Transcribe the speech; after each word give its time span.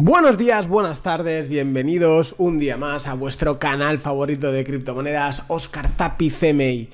Buenos 0.00 0.38
días, 0.38 0.68
buenas 0.68 1.00
tardes, 1.00 1.48
bienvenidos 1.48 2.36
un 2.38 2.60
día 2.60 2.76
más 2.76 3.08
a 3.08 3.14
vuestro 3.14 3.58
canal 3.58 3.98
favorito 3.98 4.52
de 4.52 4.62
criptomonedas, 4.62 5.42
Oscar 5.48 5.88
Tapi. 5.96 6.88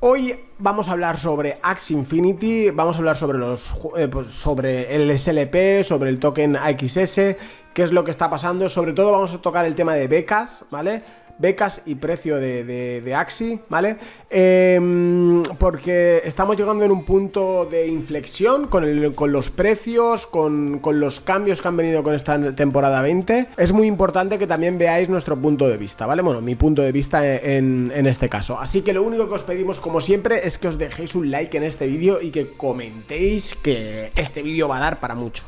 Hoy 0.00 0.40
vamos 0.58 0.88
a 0.88 0.92
hablar 0.92 1.18
sobre 1.18 1.58
Axie 1.62 1.94
Infinity, 1.94 2.70
vamos 2.70 2.96
a 2.96 3.00
hablar 3.00 3.18
sobre 3.18 3.36
los 3.36 3.74
eh, 3.94 4.08
pues, 4.08 4.28
sobre 4.28 4.94
el 4.96 5.18
SLP, 5.18 5.84
sobre 5.84 6.08
el 6.08 6.18
token 6.18 6.56
AXS, 6.56 7.36
qué 7.74 7.82
es 7.82 7.92
lo 7.92 8.04
que 8.04 8.10
está 8.10 8.30
pasando, 8.30 8.70
sobre 8.70 8.94
todo 8.94 9.12
vamos 9.12 9.34
a 9.34 9.42
tocar 9.42 9.66
el 9.66 9.74
tema 9.74 9.92
de 9.92 10.08
becas, 10.08 10.64
¿vale? 10.70 11.02
Becas 11.40 11.82
y 11.86 11.94
precio 11.96 12.36
de, 12.36 12.64
de, 12.64 13.14
Axi, 13.14 13.60
¿vale? 13.68 13.96
Em, 14.28 15.42
porque 15.58 16.20
estamos 16.24 16.56
llegando 16.56 16.84
en 16.84 16.90
un 16.90 17.04
punto 17.04 17.64
de 17.64 17.88
inflexión 17.88 18.68
con, 18.68 18.84
el, 18.84 19.14
con 19.14 19.32
los 19.32 19.50
precios, 19.50 20.26
con, 20.26 20.80
los 20.92 21.20
cambios 21.20 21.62
que 21.62 21.68
han 21.68 21.76
venido 21.76 22.02
con 22.02 22.14
esta 22.14 22.54
temporada 22.54 23.02
20. 23.02 23.48
Es 23.56 23.72
muy 23.72 23.86
importante 23.86 24.38
que 24.38 24.46
también 24.46 24.78
veáis 24.78 25.08
nuestro 25.08 25.36
punto 25.36 25.68
de 25.68 25.76
vista, 25.76 26.06
¿vale? 26.06 26.22
Bueno, 26.22 26.40
mi 26.40 26.54
punto 26.54 26.82
de 26.82 26.92
vista 26.92 27.26
en, 27.26 27.90
en 27.94 28.06
este 28.06 28.28
caso. 28.28 28.58
Así 28.58 28.82
que 28.82 28.92
lo 28.92 29.02
único 29.02 29.28
que 29.28 29.34
os 29.34 29.42
pedimos, 29.42 29.80
como 29.80 30.00
siempre, 30.00 30.46
es 30.46 30.58
que 30.58 30.68
os 30.68 30.78
dejéis 30.78 31.14
un 31.14 31.30
like 31.30 31.56
en 31.56 31.64
este 31.64 31.86
vídeo 31.86 32.20
y 32.20 32.30
que 32.30 32.50
comentéis 32.52 33.54
que 33.54 34.12
este 34.14 34.42
vídeo 34.42 34.68
va 34.68 34.76
a 34.76 34.80
dar 34.80 35.00
para 35.00 35.14
mucho. 35.14 35.44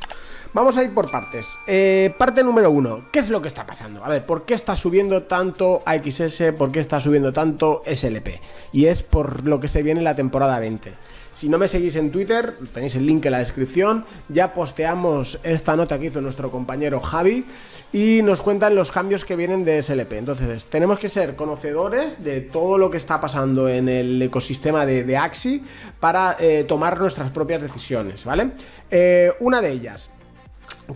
Vamos 0.54 0.76
a 0.76 0.84
ir 0.84 0.92
por 0.92 1.10
partes. 1.10 1.58
Eh, 1.66 2.14
parte 2.18 2.44
número 2.44 2.70
uno, 2.70 3.06
¿qué 3.10 3.20
es 3.20 3.30
lo 3.30 3.40
que 3.40 3.48
está 3.48 3.64
pasando? 3.64 4.04
A 4.04 4.10
ver, 4.10 4.26
¿por 4.26 4.44
qué 4.44 4.52
está 4.52 4.76
subiendo 4.76 5.22
tanto 5.22 5.82
AXS? 5.86 6.52
¿Por 6.58 6.70
qué 6.70 6.80
está 6.80 7.00
subiendo 7.00 7.32
tanto 7.32 7.82
SLP? 7.86 8.38
Y 8.70 8.84
es 8.84 9.02
por 9.02 9.46
lo 9.46 9.60
que 9.60 9.68
se 9.68 9.82
viene 9.82 10.00
en 10.00 10.04
la 10.04 10.14
temporada 10.14 10.58
20. 10.58 10.92
Si 11.32 11.48
no 11.48 11.56
me 11.56 11.68
seguís 11.68 11.96
en 11.96 12.10
Twitter, 12.10 12.54
tenéis 12.74 12.94
el 12.96 13.06
link 13.06 13.24
en 13.24 13.32
la 13.32 13.38
descripción, 13.38 14.04
ya 14.28 14.52
posteamos 14.52 15.40
esta 15.42 15.74
nota 15.74 15.98
que 15.98 16.08
hizo 16.08 16.20
nuestro 16.20 16.50
compañero 16.50 17.00
Javi 17.00 17.46
y 17.90 18.20
nos 18.22 18.42
cuentan 18.42 18.74
los 18.74 18.92
cambios 18.92 19.24
que 19.24 19.36
vienen 19.36 19.64
de 19.64 19.82
SLP. 19.82 20.12
Entonces, 20.12 20.66
tenemos 20.66 20.98
que 20.98 21.08
ser 21.08 21.34
conocedores 21.34 22.22
de 22.22 22.42
todo 22.42 22.76
lo 22.76 22.90
que 22.90 22.98
está 22.98 23.22
pasando 23.22 23.70
en 23.70 23.88
el 23.88 24.20
ecosistema 24.20 24.84
de, 24.84 25.16
Axi 25.16 25.64
para 25.98 26.36
eh, 26.38 26.66
tomar 26.68 27.00
nuestras 27.00 27.30
propias 27.30 27.62
decisiones, 27.62 28.26
¿vale? 28.26 28.50
Eh, 28.90 29.32
una 29.40 29.62
de 29.62 29.72
ellas, 29.72 30.10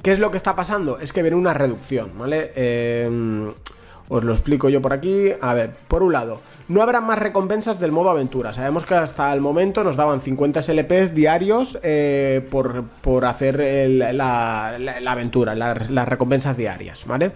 ¿Qué 0.03 0.13
es 0.13 0.19
lo 0.19 0.31
que 0.31 0.37
está 0.37 0.57
pasando? 0.57 0.99
Es 0.99 1.13
que 1.13 1.23
viene 1.23 1.37
una 1.37 1.55
reducción, 1.55 2.19
¿vale? 2.19 2.53
Eh, 2.57 3.53
os 4.09 4.25
lo 4.25 4.33
explico 4.33 4.69
yo 4.69 4.81
por 4.81 4.93
aquí. 4.93 5.33
A 5.41 5.55
ver, 5.55 5.71
por 5.89 6.03
un 6.03 6.13
lado, 6.13 6.41
no 6.69 6.83
habrá 6.83 7.01
más 7.01 7.19
recompensas 7.19 7.81
del 7.81 7.93
modo 7.93 8.11
aventura. 8.11 8.53
Sabemos 8.53 8.85
que 8.85 8.95
hasta 8.95 9.33
el 9.33 9.41
momento 9.41 9.85
nos 9.85 9.97
daban 9.97 10.21
50 10.21 10.63
SLPs 10.63 11.15
diarios 11.15 11.79
eh, 11.83 12.47
por, 12.51 13.25
hacer 13.25 13.59
la, 14.15 14.77
aventura, 15.07 15.55
las 15.55 16.09
recompensas 16.09 16.57
diarias, 16.57 17.05
¿vale? 17.07 17.33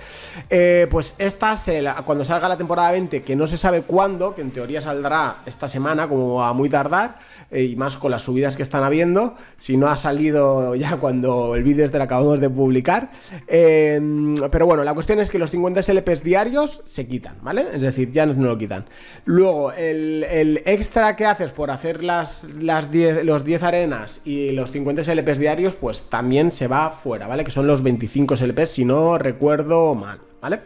Eh, 0.48 0.86
pues 0.90 1.14
estas, 1.18 1.66
cuando 2.04 2.24
salga 2.24 2.48
la 2.48 2.56
temporada 2.56 2.90
20, 2.92 3.22
que 3.22 3.36
no 3.36 3.46
se 3.46 3.56
sabe 3.56 3.82
cuándo, 3.82 4.34
que 4.34 4.42
en 4.42 4.50
teoría 4.50 4.80
saldrá 4.80 5.36
esta 5.46 5.68
semana, 5.68 6.08
como 6.08 6.42
a 6.42 6.52
muy 6.52 6.68
tardar, 6.68 7.18
eh, 7.50 7.64
y 7.64 7.76
más 7.76 7.96
con 7.96 8.10
las 8.10 8.22
subidas 8.22 8.56
que 8.56 8.62
están 8.62 8.84
habiendo, 8.84 9.34
si 9.58 9.76
no 9.76 9.88
ha 9.88 9.96
salido 9.96 10.74
ya 10.74 10.96
cuando 10.96 11.54
el 11.54 11.62
vídeo 11.62 11.84
este 11.84 11.98
lo 11.98 12.04
acabamos 12.04 12.40
de 12.40 12.50
publicar. 12.50 13.10
pero 13.46 14.66
bueno, 14.66 14.84
la 14.84 14.94
cuestión 14.94 15.20
es 15.20 15.30
que 15.30 15.38
los 15.38 15.50
50 15.50 15.82
SLPs 15.82 16.22
diarios 16.22 16.59
se 16.66 17.06
quitan, 17.06 17.36
¿vale? 17.42 17.66
Es 17.72 17.80
decir, 17.80 18.12
ya 18.12 18.26
no, 18.26 18.34
lo 18.34 18.58
quitan. 18.58 18.84
Luego, 19.24 19.72
el, 19.72 20.62
extra 20.64 21.16
que 21.16 21.26
haces 21.26 21.50
por 21.50 21.70
hacer 21.70 22.02
las, 22.02 22.44
las 22.58 22.90
10, 22.90 23.24
los 23.24 23.44
10 23.44 23.62
arenas 23.62 24.20
y 24.24 24.52
los 24.52 24.70
50 24.70 25.04
SLPs 25.04 25.38
diarios, 25.38 25.74
pues 25.74 26.04
también 26.04 26.52
se 26.52 26.66
va 26.66 26.90
fuera, 26.90 27.26
¿vale? 27.26 27.44
Que 27.44 27.50
son 27.50 27.66
los 27.66 27.82
25 27.82 28.36
SLPs, 28.36 28.70
si 28.70 28.84
no 28.84 29.18
recuerdo 29.18 29.94
mal, 29.94 30.18
¿vale? 30.40 30.60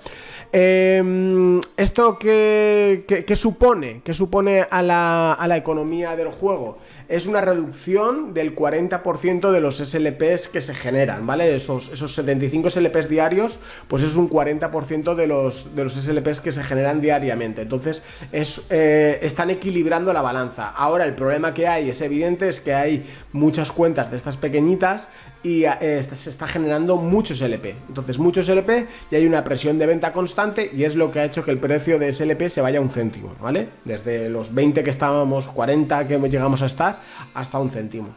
Em, 0.57 1.59
¿Esto 1.77 2.17
qué, 2.17 3.25
supone? 3.35 4.03
¿Qué 4.05 4.15
supone 4.15 4.65
a 4.71 4.83
la, 4.83 5.57
economía 5.57 6.15
del 6.15 6.29
juego? 6.29 6.79
Es 7.09 7.27
una 7.27 7.41
reducción 7.41 8.35
del 8.35 8.55
40% 8.55 9.51
de 9.51 9.61
los 9.61 9.79
SLPs 9.79 10.47
que 10.47 10.61
se 10.61 10.73
generan, 10.73 11.27
¿vale? 11.27 11.57
Esos, 11.57 11.89
esos 11.89 12.15
75 12.15 12.71
SLPs 12.71 13.09
diarios, 13.09 13.59
pues 13.89 14.05
es 14.05 14.15
un 14.15 14.31
40% 14.31 15.17
de 15.17 15.27
los, 15.27 15.75
de 15.75 15.83
los 15.83 15.95
SLPs 15.95 16.39
que 16.39 16.53
se 16.53 16.63
generan 16.63 17.01
diariamente. 17.01 17.63
Entonces, 17.63 18.05
es, 18.31 18.63
eh, 18.71 19.19
están 19.23 19.51
equilibrando 19.51 20.13
la 20.13 20.23
balanza. 20.23 20.69
Ahora, 20.69 21.05
el 21.05 21.17
problema 21.17 21.53
que 21.53 21.67
hay 21.67 21.91
es 21.91 22.01
evidente, 22.01 22.49
es 22.49 22.61
que 22.61 22.75
hay 22.75 23.05
muchas 23.33 23.73
cuentas 23.73 24.13
de 24.13 24.17
estas 24.17 24.37
pequeñitas 24.37 25.09
y 25.45 25.65
eh, 25.65 26.03
se 26.03 26.31
está 26.31 26.49
generando 26.49 26.97
muchos 26.97 27.39
SLP. 27.39 27.67
Entonces, 27.89 28.19
muchos 28.19 28.47
SLP 28.47 28.89
y 29.11 29.15
hay 29.15 29.27
una 29.27 29.45
presión 29.45 29.79
de 29.79 29.87
venta 29.87 30.13
constante 30.13 30.71
y 30.73 30.85
es 30.85 30.97
lo 30.97 31.11
que 31.11 31.21
ha 31.21 31.25
hecho 31.27 31.45
que 31.45 31.51
el 31.51 31.59
precio 31.59 31.99
de 31.99 32.13
SLP 32.13 32.49
se 32.49 32.63
vaya 32.63 32.79
a 32.79 32.83
un 32.83 32.91
céntimo, 32.91 33.35
¿vale? 33.41 33.69
Desde 33.85 34.31
los 34.31 34.55
20 34.55 34.83
que 34.83 34.91
estábamos, 34.91 35.47
40 35.49 36.09
que 36.09 36.19
llegamos 36.19 36.63
a 36.63 36.67
estar, 36.67 36.99
hasta 37.35 37.59
un 37.59 37.71
céntimo. 37.71 38.09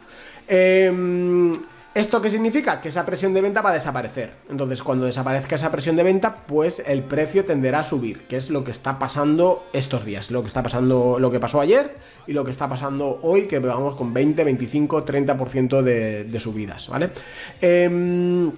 Em, 0.48 1.52
¿Esto 1.98 2.22
qué 2.22 2.30
significa? 2.30 2.80
Que 2.80 2.90
esa 2.90 3.04
presión 3.04 3.34
de 3.34 3.40
venta 3.40 3.60
va 3.60 3.70
a 3.70 3.72
desaparecer. 3.72 4.30
Entonces, 4.48 4.84
cuando 4.84 5.04
desaparezca 5.04 5.56
esa 5.56 5.72
presión 5.72 5.96
de 5.96 6.04
venta, 6.04 6.44
pues 6.46 6.80
el 6.86 7.02
precio 7.02 7.44
tenderá 7.44 7.80
a 7.80 7.84
subir, 7.84 8.20
que 8.28 8.36
es 8.36 8.50
lo 8.50 8.62
que 8.62 8.70
está 8.70 9.00
pasando 9.00 9.66
estos 9.72 10.04
días, 10.04 10.30
lo 10.30 10.42
que 10.42 10.46
está 10.46 10.62
pasando, 10.62 11.18
lo 11.18 11.32
que 11.32 11.40
pasó 11.40 11.60
ayer 11.60 11.96
y 12.28 12.34
lo 12.34 12.44
que 12.44 12.52
está 12.52 12.68
pasando 12.68 13.18
hoy, 13.22 13.48
que 13.48 13.58
vamos 13.58 13.96
con 13.96 14.14
20, 14.14 14.44
25, 14.44 15.04
30% 15.04 15.82
de, 15.82 16.22
de 16.22 16.38
subidas, 16.38 16.88
¿vale? 16.88 17.10
Eh, 17.60 18.48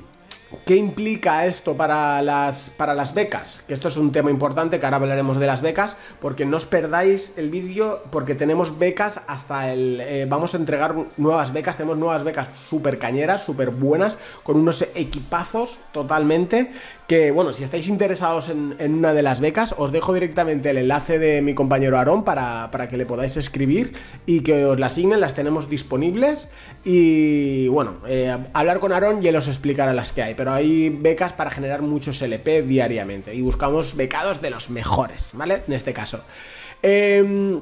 ¿Qué 0.64 0.74
implica 0.74 1.46
esto 1.46 1.76
para 1.76 2.20
las, 2.22 2.70
para 2.70 2.92
las 2.94 3.14
becas? 3.14 3.62
Que 3.68 3.74
esto 3.74 3.86
es 3.86 3.96
un 3.96 4.10
tema 4.10 4.30
importante, 4.30 4.80
que 4.80 4.84
ahora 4.86 4.96
hablaremos 4.96 5.38
de 5.38 5.46
las 5.46 5.62
becas, 5.62 5.96
porque 6.20 6.44
no 6.44 6.56
os 6.56 6.66
perdáis 6.66 7.38
el 7.38 7.50
vídeo, 7.50 8.02
porque 8.10 8.34
tenemos 8.34 8.76
becas 8.76 9.20
hasta 9.28 9.72
el... 9.72 10.00
Eh, 10.00 10.26
vamos 10.28 10.54
a 10.54 10.56
entregar 10.56 10.96
nuevas 11.16 11.52
becas, 11.52 11.76
tenemos 11.76 11.98
nuevas 11.98 12.24
becas 12.24 12.56
súper 12.56 12.98
cañeras, 12.98 13.44
súper 13.44 13.70
buenas, 13.70 14.18
con 14.42 14.56
unos 14.56 14.82
equipazos 14.96 15.78
totalmente, 15.92 16.72
que 17.06 17.30
bueno, 17.30 17.52
si 17.52 17.62
estáis 17.62 17.88
interesados 17.88 18.48
en, 18.48 18.74
una 18.80 19.12
de 19.12 19.22
las 19.22 19.40
becas, 19.40 19.74
os 19.78 19.92
dejo 19.92 20.12
directamente 20.14 20.70
el 20.70 20.78
enlace 20.78 21.20
de 21.20 21.42
mi 21.42 21.54
compañero 21.54 21.96
Aarón 21.96 22.24
para, 22.24 22.70
para 22.72 22.88
que 22.88 22.96
le 22.96 23.06
podáis 23.06 23.36
escribir 23.36 23.92
y 24.26 24.40
que 24.40 24.64
os 24.64 24.80
la 24.80 24.86
asignen, 24.86 25.20
las 25.20 25.34
tenemos 25.34 25.70
disponibles, 25.70 26.48
y 26.84 27.68
bueno, 27.68 27.98
eh, 28.08 28.36
hablar 28.52 28.80
con 28.80 28.92
Aarón 28.92 29.22
y 29.22 29.28
él 29.28 29.36
os 29.36 29.46
explicará 29.46 29.92
las 29.92 30.12
que 30.12 30.22
hay 30.22 30.34
pero 30.40 30.54
hay 30.54 30.88
becas 30.88 31.34
para 31.34 31.50
generar 31.50 31.82
muchos 31.82 32.22
LP 32.22 32.62
diariamente 32.62 33.34
y 33.34 33.42
buscamos 33.42 33.94
becados 33.94 34.40
de 34.40 34.48
los 34.48 34.70
mejores, 34.70 35.32
¿vale? 35.34 35.64
En 35.66 35.74
este 35.74 35.92
caso. 35.92 36.22
Em, 36.80 37.60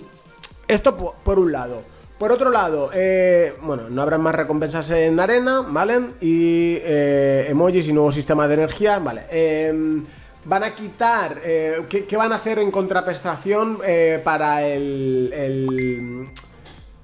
esto 0.68 0.96
por, 0.96 1.40
un 1.40 1.50
lado. 1.50 1.82
Por 2.20 2.30
otro 2.30 2.50
lado, 2.50 2.90
eh, 2.94 3.52
bueno, 3.62 3.90
no 3.90 4.00
habrá 4.00 4.16
más 4.16 4.32
recompensas 4.32 4.88
en 4.90 5.18
arena, 5.18 5.62
¿vale? 5.66 5.98
Y 6.20 6.78
eh, 6.80 7.46
emojis 7.48 7.88
y 7.88 7.92
nuevo 7.92 8.12
sistema 8.12 8.46
de 8.46 8.54
energía, 8.54 9.00
¿vale? 9.00 9.22
Em, 9.28 10.04
van 10.44 10.62
a 10.62 10.72
quitar, 10.72 11.40
eh, 11.42 11.82
¿qué, 11.88 12.16
van 12.16 12.30
a 12.30 12.36
hacer 12.36 12.60
en 12.60 12.70
contraprestación 12.70 13.80
para 14.22 14.64
el 14.64 16.30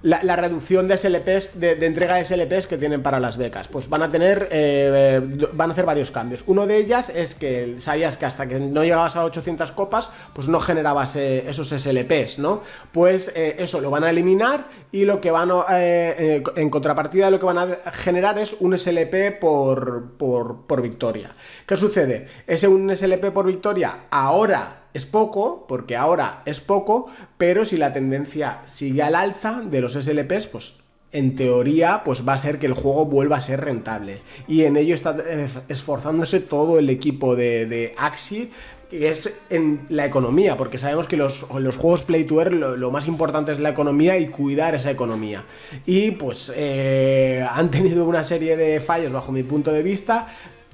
la, 0.04 0.36
reducción 0.36 0.86
de 0.86 0.98
SLPs, 0.98 1.58
de, 1.58 1.72
entrega 1.86 2.16
de 2.16 2.24
SLPs 2.26 2.66
que 2.66 2.76
tienen 2.76 3.02
para 3.02 3.18
las 3.18 3.38
becas. 3.38 3.68
Pues 3.68 3.88
van 3.88 4.02
a 4.02 4.10
tener, 4.10 4.48
eh, 4.52 5.48
van 5.54 5.70
a 5.70 5.72
hacer 5.72 5.86
varios 5.86 6.10
cambios. 6.10 6.44
Uno 6.46 6.66
de 6.66 6.76
ellas 6.76 7.08
es 7.08 7.34
que 7.34 7.76
sabías 7.78 8.18
que 8.18 8.26
hasta 8.26 8.46
que 8.46 8.60
no 8.60 8.82
llegabas 8.82 9.16
a 9.16 9.24
800 9.24 9.72
copas, 9.72 10.10
pues 10.34 10.46
no 10.46 10.60
generabas 10.60 11.16
eh, 11.16 11.48
esos 11.48 11.68
SLPs, 11.68 12.38
¿no? 12.38 12.60
Pues 12.92 13.32
eh, 13.34 13.56
eso 13.58 13.80
lo 13.80 13.90
van 13.90 14.04
a 14.04 14.10
eliminar 14.10 14.66
y 14.92 15.06
lo 15.06 15.22
que 15.22 15.30
van 15.30 15.50
a, 15.50 15.64
en 15.78 16.70
contrapartida 16.70 17.30
lo 17.30 17.40
que 17.40 17.46
van 17.46 17.58
a 17.58 17.90
generar 17.92 18.38
es 18.38 18.56
un 18.60 18.76
SLP 18.76 19.40
por, 19.40 20.12
por, 20.18 20.66
por 20.66 20.82
victoria. 20.82 21.34
¿Qué 21.66 21.78
sucede? 21.78 22.28
Ese 22.46 22.68
un 22.68 22.94
SLP 22.94 23.30
por 23.32 23.46
victoria 23.46 24.00
ahora 24.10 24.83
es 24.94 25.04
poco, 25.04 25.66
porque 25.68 25.96
ahora 25.96 26.42
es 26.46 26.60
poco, 26.60 27.08
pero 27.36 27.64
si 27.64 27.76
la 27.76 27.92
tendencia 27.92 28.62
sigue 28.64 29.02
al 29.02 29.16
alza 29.16 29.60
de 29.60 29.80
los 29.80 29.94
SLPs, 29.94 30.46
pues 30.46 30.84
en 31.14 31.36
teoría, 31.36 32.02
pues 32.04 32.26
va 32.26 32.34
a 32.34 32.38
ser 32.38 32.58
que 32.58 32.66
el 32.66 32.72
juego 32.72 33.06
vuelva 33.06 33.36
a 33.36 33.40
ser 33.40 33.60
rentable. 33.64 34.18
Y 34.48 34.64
en 34.64 34.76
ello 34.76 34.94
está 34.94 35.16
eh, 35.24 35.48
esforzándose 35.68 36.40
todo 36.40 36.78
el 36.78 36.90
equipo 36.90 37.36
de, 37.36 37.94
Axi, 37.96 38.50
que 38.90 39.08
es 39.08 39.32
en 39.48 39.86
la 39.88 40.06
economía, 40.06 40.56
porque 40.56 40.76
sabemos 40.76 41.06
que 41.06 41.16
los, 41.16 41.42
juegos 41.42 42.02
Play 42.02 42.24
to 42.24 42.40
Earn 42.40 42.80
lo, 42.80 42.90
más 42.90 43.06
importante 43.06 43.52
es 43.52 43.60
la 43.60 43.70
economía 43.70 44.18
y 44.18 44.26
cuidar 44.26 44.74
esa 44.74 44.90
economía. 44.90 45.44
Y 45.86 46.10
pues 46.12 46.52
eh, 46.54 47.46
han 47.48 47.70
tenido 47.70 48.04
una 48.04 48.24
serie 48.24 48.56
de 48.56 48.80
fallos 48.80 49.12
bajo 49.12 49.30
mi 49.30 49.44
punto 49.44 49.72
de 49.72 49.84
vista, 49.84 50.26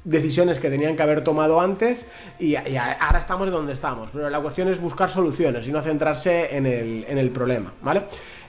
decisiones 0.05 0.58
que 0.58 0.70
tenían 0.70 0.97
que 0.97 1.02
haber 1.02 1.23
tomado 1.23 1.61
antes 1.61 2.06
y, 2.38 2.55
ahora 2.56 3.19
estamos 3.19 3.50
donde 3.50 3.73
estamos. 3.73 4.11
Pero 4.12 4.31
la 4.31 4.41
cuestión 4.41 4.69
es 4.69 4.81
buscar 4.81 5.11
soluciones 5.11 5.67
y 5.69 5.73
no 5.73 5.82
centrarse 5.82 6.56
en 6.56 6.67
el, 6.67 7.31
problema, 7.31 7.73
¿vale? 7.82 8.05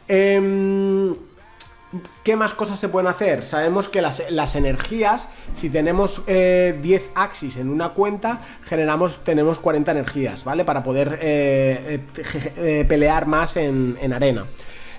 Em, 0.07 1.15
¿Qué 2.23 2.37
más 2.37 2.53
cosas 2.53 2.79
se 2.79 2.87
pueden 2.87 3.07
hacer? 3.07 3.43
Sabemos 3.43 3.89
que 3.89 4.01
las, 4.01 4.55
energías, 4.55 5.27
si 5.53 5.69
tenemos 5.69 6.25
10 6.25 6.27
eh, 6.27 7.09
axis 7.15 7.57
en 7.57 7.69
una 7.69 7.89
cuenta, 7.89 8.39
generamos, 8.63 9.25
tenemos 9.25 9.59
40 9.59 9.91
energías, 9.91 10.45
¿vale? 10.45 10.63
Para 10.63 10.83
poder 10.83 11.19
eh, 11.21 11.99
eh, 12.57 12.85
pelear 12.87 13.25
más 13.25 13.57
en, 13.57 13.97
en 14.01 14.13
arena. 14.13 14.45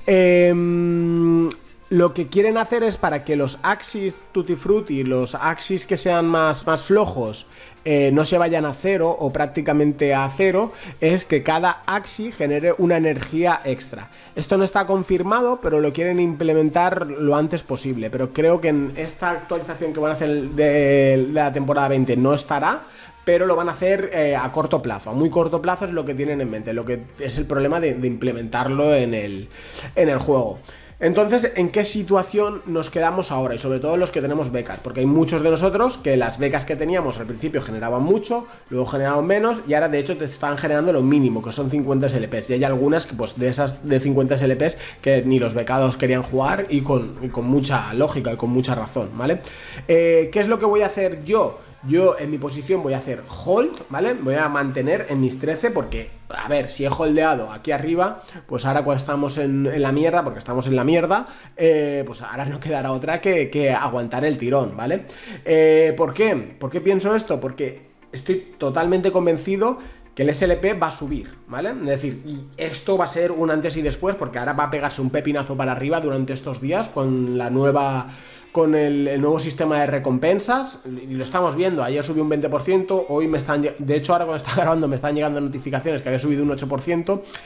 Em, 0.06 1.48
lo 1.92 2.14
que 2.14 2.28
quieren 2.28 2.56
hacer 2.56 2.82
es 2.84 2.96
para 2.96 3.22
que 3.22 3.36
los 3.36 3.58
axis 3.62 4.22
Tutti 4.32 4.56
Frutti, 4.56 5.04
los 5.04 5.34
axis 5.34 5.84
que 5.84 5.98
sean 5.98 6.24
más, 6.26 6.66
más 6.66 6.84
flojos, 6.84 7.46
eh, 7.84 8.10
no 8.14 8.24
se 8.24 8.38
vayan 8.38 8.64
a 8.64 8.72
cero 8.72 9.14
o 9.18 9.30
prácticamente 9.30 10.14
a 10.14 10.26
cero, 10.34 10.72
es 11.02 11.26
que 11.26 11.42
cada 11.42 11.82
axis 11.84 12.34
genere 12.34 12.74
una 12.78 12.96
energía 12.96 13.60
extra. 13.66 14.08
Esto 14.34 14.56
no 14.56 14.64
está 14.64 14.86
confirmado, 14.86 15.60
pero 15.60 15.80
lo 15.80 15.92
quieren 15.92 16.18
implementar 16.18 17.08
lo 17.08 17.36
antes 17.36 17.62
posible. 17.62 18.08
Pero 18.08 18.32
creo 18.32 18.62
que 18.62 18.68
en 18.68 18.94
esta 18.96 19.30
actualización 19.30 19.92
que 19.92 20.00
van 20.00 20.12
a 20.12 20.14
hacer 20.14 20.30
de 20.30 21.28
la 21.30 21.52
temporada 21.52 21.88
20 21.88 22.16
no 22.16 22.32
estará, 22.32 22.84
pero 23.26 23.44
lo 23.44 23.54
van 23.54 23.68
a 23.68 23.72
hacer 23.72 24.10
eh, 24.14 24.34
a 24.34 24.50
corto 24.50 24.80
plazo, 24.80 25.10
a 25.10 25.12
muy 25.12 25.28
corto 25.28 25.60
plazo 25.60 25.84
es 25.84 25.92
lo 25.92 26.06
que 26.06 26.14
tienen 26.14 26.40
en 26.40 26.50
mente, 26.50 26.72
lo 26.72 26.86
que 26.86 27.02
es 27.18 27.36
el 27.36 27.44
problema 27.44 27.80
de, 27.80 27.92
de 27.92 28.06
implementarlo 28.06 28.94
en 28.94 29.12
el, 29.12 29.48
en 29.94 30.08
el 30.08 30.18
juego. 30.18 30.58
Entonces, 31.02 31.50
¿en 31.56 31.70
qué 31.70 31.84
situación 31.84 32.62
nos 32.64 32.88
quedamos 32.88 33.32
ahora? 33.32 33.56
Y 33.56 33.58
sobre 33.58 33.80
todo 33.80 33.96
los 33.96 34.12
que 34.12 34.22
tenemos 34.22 34.52
becas, 34.52 34.78
porque 34.78 35.00
hay 35.00 35.06
muchos 35.06 35.42
de 35.42 35.50
nosotros 35.50 35.98
que 35.98 36.16
las 36.16 36.38
becas 36.38 36.64
que 36.64 36.76
teníamos 36.76 37.18
al 37.18 37.26
principio 37.26 37.60
generaban 37.60 38.04
mucho, 38.04 38.46
luego 38.70 38.86
generaban 38.86 39.26
menos 39.26 39.58
y 39.66 39.74
ahora 39.74 39.88
de 39.88 39.98
hecho 39.98 40.16
te 40.16 40.26
están 40.26 40.56
generando 40.58 40.92
lo 40.92 41.02
mínimo, 41.02 41.42
que 41.42 41.50
son 41.50 41.70
50 41.70 42.08
SLPs. 42.08 42.50
Y 42.50 42.52
hay 42.52 42.62
algunas 42.62 43.06
que 43.06 43.16
pues 43.16 43.36
de 43.36 43.48
esas 43.48 43.84
de 43.84 43.98
50 43.98 44.38
SLPs 44.38 44.76
que 45.00 45.22
ni 45.22 45.40
los 45.40 45.54
becados 45.54 45.96
querían 45.96 46.22
jugar 46.22 46.66
y 46.68 46.82
con, 46.82 47.18
mucha 47.42 47.92
lógica 47.94 48.32
y 48.32 48.36
con 48.36 48.50
mucha 48.50 48.76
razón, 48.76 49.10
¿vale? 49.16 49.40
Eh, 49.88 50.30
¿Qué 50.32 50.38
es 50.38 50.46
lo 50.46 50.60
que 50.60 50.66
voy 50.66 50.82
a 50.82 50.86
hacer 50.86 51.24
yo? 51.24 51.58
Yo 51.84 52.16
en 52.18 52.30
mi 52.30 52.38
posición 52.38 52.82
voy 52.82 52.92
a 52.92 52.98
hacer 52.98 53.22
hold, 53.44 53.82
¿vale? 53.88 54.14
Voy 54.14 54.36
a 54.36 54.48
mantener 54.48 55.06
en 55.08 55.20
mis 55.20 55.40
13 55.40 55.72
porque, 55.72 56.10
a 56.28 56.46
ver, 56.48 56.70
si 56.70 56.84
he 56.84 56.88
holdeado 56.88 57.50
aquí 57.50 57.72
arriba, 57.72 58.22
pues 58.46 58.64
ahora 58.64 58.84
cuando 58.84 59.00
estamos 59.00 59.36
en, 59.38 59.82
la 59.82 59.90
mierda, 59.90 60.22
porque 60.22 60.38
estamos 60.38 60.68
en 60.68 60.76
la 60.76 60.84
mierda, 60.84 61.26
eh, 61.56 62.04
pues 62.06 62.22
ahora 62.22 62.44
no 62.44 62.60
quedará 62.60 62.92
otra 62.92 63.20
que, 63.20 63.76
aguantar 63.78 64.24
el 64.24 64.36
tirón, 64.36 64.76
¿vale? 64.76 65.06
Eh, 65.44 65.92
¿Por 65.96 66.14
qué? 66.14 66.36
¿Por 66.36 66.70
qué 66.70 66.80
pienso 66.80 67.16
esto? 67.16 67.40
Porque 67.40 67.90
estoy 68.12 68.54
totalmente 68.58 69.10
convencido 69.10 69.78
que 70.14 70.22
el 70.22 70.34
SLP 70.34 70.80
va 70.80 70.88
a 70.88 70.92
subir, 70.92 71.34
¿vale? 71.48 71.70
Es 71.70 71.86
decir, 71.86 72.22
y 72.24 72.46
esto 72.58 72.98
va 72.98 73.06
a 73.06 73.08
ser 73.08 73.32
un 73.32 73.50
antes 73.50 73.76
y 73.76 73.82
después, 73.82 74.14
porque 74.14 74.38
ahora 74.38 74.52
va 74.52 74.64
a 74.64 74.70
pegarse 74.70 75.00
un 75.00 75.10
pepinazo 75.10 75.56
para 75.56 75.72
arriba 75.72 76.00
durante 76.00 76.32
estos 76.32 76.60
días 76.60 76.88
con 76.90 77.38
la 77.38 77.50
nueva 77.50 78.08
con 78.52 78.74
el, 78.74 79.18
nuevo 79.18 79.40
sistema 79.40 79.80
de 79.80 79.86
recompensas 79.86 80.80
y 80.84 81.14
lo 81.14 81.24
estamos 81.24 81.56
viendo, 81.56 81.82
ayer 81.82 82.04
subió 82.04 82.22
un 82.22 82.30
20%, 82.30 83.06
hoy 83.08 83.26
me 83.26 83.38
están, 83.38 83.66
de 83.78 83.96
hecho 83.96 84.12
ahora 84.12 84.26
cuando 84.26 84.44
está 84.44 84.54
grabando 84.60 84.86
me 84.86 84.96
están 84.96 85.14
llegando 85.14 85.40
notificaciones 85.40 86.02
que 86.02 86.10
había 86.10 86.18
subido 86.18 86.42
un 86.42 86.50
8%, 86.50 86.94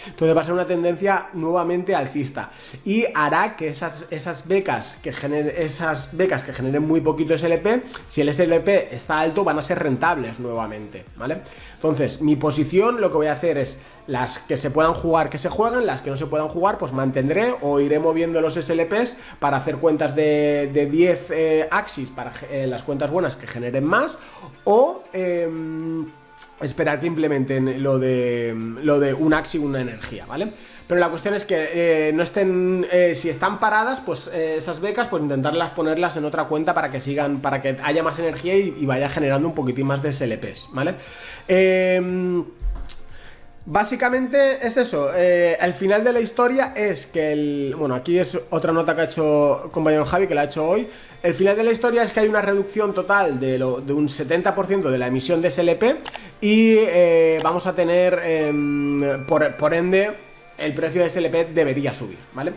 entonces 0.08 0.36
va 0.36 0.40
a 0.40 0.44
ser 0.44 0.52
una 0.52 0.66
tendencia 0.66 1.28
nuevamente 1.34 1.94
alcista 1.94 2.50
y 2.84 3.04
hará 3.14 3.54
que 3.54 3.68
esas, 3.68 4.04
esas 4.10 4.48
becas 4.48 4.98
que 5.00 5.12
generen, 5.12 5.54
esas 5.56 6.16
becas 6.16 6.42
que 6.42 6.52
generen 6.52 6.86
muy 6.86 7.00
poquito 7.00 7.38
SLP, 7.38 7.84
si 8.08 8.22
el 8.22 8.34
SLP 8.34 8.68
está 8.90 9.20
alto 9.20 9.44
van 9.44 9.58
a 9.60 9.62
ser 9.62 9.78
rentables 9.78 10.40
nuevamente, 10.40 11.04
¿vale? 11.16 11.42
Entonces, 11.74 12.20
mi 12.20 12.34
posición 12.34 13.00
lo 13.00 13.10
que 13.10 13.16
voy 13.16 13.26
a 13.28 13.32
hacer 13.32 13.58
es 13.58 13.78
las 14.06 14.38
que 14.38 14.56
se 14.56 14.70
puedan 14.70 14.94
jugar, 14.94 15.30
que 15.30 15.38
se 15.38 15.48
jueguen, 15.48 15.86
las 15.86 16.00
que 16.00 16.10
no 16.10 16.16
se 16.16 16.26
puedan 16.26 16.48
jugar, 16.48 16.78
pues 16.78 16.92
mantendré 16.92 17.54
o 17.60 17.80
iré 17.80 17.98
moviendo 17.98 18.40
los 18.40 18.54
SLPs 18.54 19.16
para 19.38 19.56
hacer 19.56 19.76
cuentas 19.76 20.14
de, 20.14 20.88
10 20.96 21.26
eh, 21.30 21.68
axis 21.70 22.08
para 22.08 22.32
eh, 22.50 22.66
las 22.66 22.82
cuentas 22.82 23.10
buenas 23.10 23.36
que 23.36 23.46
generen 23.46 23.84
más, 23.84 24.16
o 24.64 25.04
em, 25.12 26.06
esperar 26.60 27.00
que 27.00 27.06
implementen 27.06 27.82
lo 27.82 27.98
de, 27.98 28.54
lo 28.82 28.98
de 28.98 29.12
un 29.12 29.34
axis 29.34 29.60
una 29.60 29.80
energía, 29.80 30.24
¿vale? 30.26 30.48
Pero 30.88 31.00
la 31.00 31.08
cuestión 31.08 31.34
es 31.34 31.44
que 31.44 31.68
eh, 31.72 32.12
no 32.14 32.22
estén, 32.22 32.86
si 33.14 33.28
están 33.28 33.58
paradas, 33.58 34.00
pues 34.06 34.28
esas 34.28 34.80
becas, 34.80 35.08
pues 35.08 35.20
intentarlas 35.20 35.72
ponerlas 35.72 36.16
en 36.16 36.24
otra 36.24 36.44
cuenta 36.44 36.74
para 36.74 36.92
que 36.92 37.00
sigan, 37.00 37.40
para 37.40 37.60
que 37.60 37.76
haya 37.82 38.04
más 38.04 38.18
energía 38.20 38.56
y, 38.56 38.76
y 38.78 38.86
vaya 38.86 39.10
generando 39.10 39.48
un 39.48 39.54
poquitín 39.54 39.86
más 39.86 40.00
de 40.00 40.12
SLPs, 40.12 40.68
¿vale? 40.72 40.94
Eh, 41.48 42.00
Básicamente 43.68 44.64
es 44.64 44.76
eso, 44.76 45.10
eh, 45.12 45.56
el 45.60 45.74
final 45.74 46.04
de 46.04 46.12
la 46.12 46.20
historia 46.20 46.72
es 46.76 47.08
que 47.08 47.32
el... 47.32 47.74
Bueno, 47.76 47.96
aquí 47.96 48.16
es 48.16 48.38
otra 48.50 48.72
nota 48.72 48.94
que 48.94 49.00
ha 49.00 49.04
hecho 49.04 49.68
compañero 49.72 50.04
Javi, 50.04 50.28
que 50.28 50.36
la 50.36 50.42
ha 50.42 50.44
hecho 50.44 50.68
hoy. 50.68 50.88
El 51.20 51.34
final 51.34 51.56
de 51.56 51.64
la 51.64 51.72
historia 51.72 52.04
es 52.04 52.12
que 52.12 52.20
hay 52.20 52.28
una 52.28 52.40
reducción 52.40 52.94
total 52.94 53.40
de, 53.40 53.58
lo, 53.58 53.80
de 53.80 53.92
un 53.92 54.06
70% 54.06 54.88
de 54.88 54.98
la 54.98 55.08
emisión 55.08 55.42
de 55.42 55.50
SLP 55.50 55.82
y 56.40 56.76
eh, 56.78 57.38
vamos 57.42 57.66
a 57.66 57.74
tener, 57.74 58.20
em, 58.22 59.26
por, 59.26 59.56
por 59.56 59.74
ende, 59.74 60.12
el 60.58 60.72
precio 60.72 61.02
de 61.02 61.10
SLP 61.10 61.52
debería 61.52 61.92
subir, 61.92 62.18
¿vale? 62.34 62.52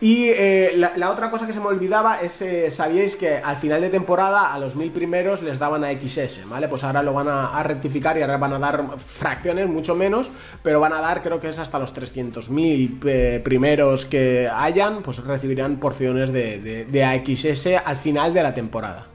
Y 0.00 0.26
eh, 0.28 0.74
la, 0.76 1.10
otra 1.10 1.28
cosa 1.28 1.44
que 1.44 1.52
se 1.52 1.58
me 1.58 1.66
olvidaba 1.66 2.20
es, 2.20 2.40
eh, 2.40 2.70
sabíais 2.70 3.16
que 3.16 3.38
al 3.38 3.56
final 3.56 3.80
de 3.80 3.90
temporada 3.90 4.54
a 4.54 4.58
los 4.60 4.76
mil 4.76 4.92
primeros 4.92 5.42
les 5.42 5.58
daban 5.58 5.82
a 5.82 5.90
XS, 5.90 6.48
¿vale? 6.48 6.68
Pues 6.68 6.84
ahora 6.84 7.02
lo 7.02 7.12
van 7.12 7.26
a, 7.28 7.60
rectificar 7.64 8.16
y 8.16 8.22
ahora 8.22 8.36
van 8.36 8.52
a 8.52 8.58
dar 8.60 8.84
fracciones, 9.04 9.68
mucho 9.68 9.96
menos, 9.96 10.30
pero 10.62 10.78
van 10.78 10.92
a 10.92 11.00
dar, 11.00 11.20
creo 11.20 11.40
que 11.40 11.48
es 11.48 11.58
hasta 11.58 11.80
los 11.80 11.96
300.000 11.96 13.00
eh, 13.06 13.40
primeros 13.42 14.04
que 14.04 14.48
hayan, 14.48 15.02
pues 15.02 15.18
recibirán 15.24 15.80
porciones 15.80 16.32
de, 16.32 16.86
de, 16.88 17.04
AXS 17.04 17.66
al 17.84 17.96
final 17.96 18.32
de 18.32 18.42
la 18.44 18.54
temporada. 18.54 19.08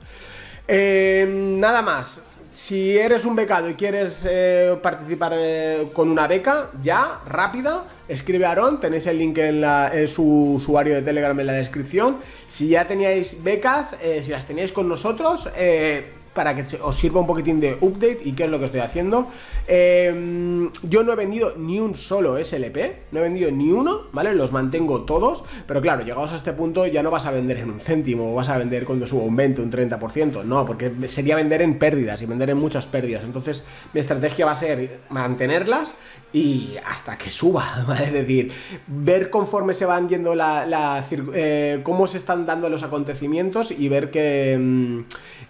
nada 0.68 1.82
más, 1.82 2.22
si 2.54 2.98
eres 2.98 3.26
un 3.26 3.36
becado 3.36 3.68
y 3.68 3.74
quieres 3.74 4.26
eh, 4.30 4.78
participar 4.82 5.34
eh, 5.36 5.90
con 5.92 6.10
una 6.10 6.28
beca, 6.28 6.70
ya, 6.82 7.20
rápida, 7.26 7.86
escribe 8.08 8.46
a 8.46 8.52
Aaron, 8.52 8.80
tenéis 8.80 9.08
el 9.08 9.18
link 9.18 9.38
en, 9.40 10.08
su 10.08 10.54
usuario 10.54 10.94
de 10.94 11.02
Telegram 11.02 11.38
en 11.40 11.48
la 11.48 11.54
descripción. 11.54 12.18
Si 12.48 12.70
ya 12.70 12.88
teníais 12.88 13.44
becas, 13.44 13.98
eh, 14.02 14.22
si 14.24 14.32
las 14.32 14.46
teníais 14.46 14.72
con 14.72 14.88
nosotros, 14.88 15.50
para 16.34 16.56
que 16.56 16.64
os 16.82 16.96
sirva 16.96 17.20
un 17.22 17.28
poquitín 17.28 17.60
de 17.60 17.78
update 17.80 18.20
y 18.24 18.34
qué 18.34 18.46
es 18.46 18.50
lo 18.50 18.60
que 18.60 18.66
estoy 18.66 18.82
haciendo. 18.82 19.28
Em, 19.68 20.72
yo 20.84 21.04
no 21.04 21.14
he 21.14 21.16
vendido 21.16 21.54
ni 21.58 21.80
un 21.80 21.96
solo 21.96 22.38
SLP, 22.44 23.08
no 23.12 23.20
he 23.20 23.24
vendido 23.24 23.52
ni 23.52 23.72
uno, 23.72 24.04
¿vale? 24.12 24.34
Los 24.34 24.52
mantengo 24.52 25.02
todos, 25.04 25.44
pero 25.68 25.82
claro, 25.82 26.04
llegados 26.04 26.34
a 26.34 26.36
este 26.36 26.54
punto 26.54 26.88
ya 26.88 27.04
no 27.04 27.12
vas 27.12 27.26
a 27.26 27.32
vender 27.32 27.58
en 27.58 27.70
un 27.70 27.80
céntimo, 27.80 28.34
vas 28.34 28.50
a 28.50 28.58
vender 28.58 28.86
cuando 28.86 29.08
suba 29.08 29.24
un 29.24 29.36
20, 29.36 29.62
un 29.62 29.72
30%, 29.72 30.44
no, 30.44 30.66
porque 30.66 30.92
sería 31.08 31.36
vender 31.36 31.62
en 31.62 31.78
pérdidas 31.78 32.22
y 32.22 32.26
vender 32.26 32.50
en 32.50 32.58
muchas 32.58 32.88
pérdidas. 32.88 33.24
Entonces, 33.24 33.64
mi 33.94 34.00
estrategia 34.00 34.46
va 34.46 34.52
a 34.54 34.56
ser 34.56 35.00
mantenerlas 35.10 35.96
y 36.34 36.76
hasta 36.86 37.18
que 37.18 37.30
suba, 37.30 37.84
¿vale? 37.88 38.06
Es 38.06 38.14
decir, 38.14 38.52
ver 38.88 39.30
conforme 39.30 39.74
se 39.74 39.86
van 39.86 40.10
yendo 40.10 40.36
la, 40.36 41.06
eh, 41.34 41.80
cómo 41.84 42.08
se 42.08 42.18
están 42.18 42.46
dando 42.46 42.70
los 42.70 42.84
acontecimientos 42.84 43.72
y 43.72 43.88
ver 43.88 44.10
que... 44.12 44.58
Mm, 44.60 45.00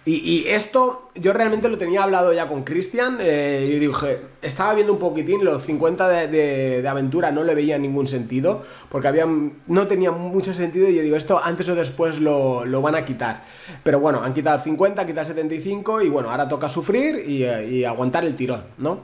y, 0.06 0.44
esto 0.48 0.73
yo 1.14 1.32
realmente 1.32 1.68
lo 1.68 1.78
tenía 1.78 2.02
hablado 2.02 2.32
ya 2.32 2.48
con 2.48 2.64
Cristian. 2.64 3.18
Eh, 3.20 3.68
yo 3.72 3.78
dije, 3.78 4.20
estaba 4.42 4.74
viendo 4.74 4.92
un 4.92 4.98
poquitín, 4.98 5.44
los 5.44 5.62
50 5.62 6.08
de, 6.28 6.86
aventura 6.88 7.30
no 7.30 7.44
le 7.44 7.54
veía 7.54 7.78
ningún 7.78 8.08
sentido, 8.08 8.62
porque 8.88 9.08
había, 9.08 9.26
no 9.26 9.86
tenía 9.86 10.10
mucho 10.10 10.54
sentido. 10.54 10.88
Y 10.88 10.96
yo 10.96 11.02
digo, 11.02 11.16
esto 11.16 11.40
antes 11.42 11.68
o 11.68 11.74
después 11.74 12.20
lo, 12.20 12.64
van 12.82 12.94
a 12.94 13.04
quitar. 13.04 13.44
Pero 13.82 14.00
bueno, 14.00 14.22
han 14.22 14.34
quitado 14.34 14.56
el 14.56 14.62
50, 14.62 15.00
han 15.00 15.06
quitado 15.06 15.22
el 15.22 15.28
75, 15.28 16.02
y 16.02 16.08
bueno, 16.08 16.30
ahora 16.30 16.48
toca 16.48 16.68
sufrir 16.68 17.24
y, 17.26 17.44
y 17.44 17.84
aguantar 17.84 18.24
el 18.24 18.34
tirón, 18.34 18.64
¿no? 18.78 19.00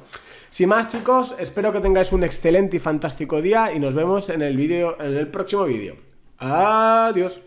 Sin 0.51 0.69
más, 0.69 0.89
chicos, 0.89 1.37
espero 1.39 1.73
que 1.73 1.81
tengáis 1.81 2.11
un 2.13 2.25
excelente 2.25 2.77
y 2.77 2.81
fantástico 2.81 3.41
día 3.41 3.73
y 3.73 3.79
nos 3.79 3.95
vemos 3.95 4.29
en 4.31 4.43
el 4.43 4.57
vídeo, 4.57 4.97
en 5.01 5.17
el 5.17 5.29
próximo 5.29 5.65
vídeo. 5.65 5.97
Adiós. 6.39 7.41